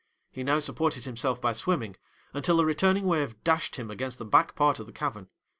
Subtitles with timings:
[0.31, 1.95] He now supported himself by swimming,
[2.33, 5.27] until a returning wave dashed him against the back part of the cavern.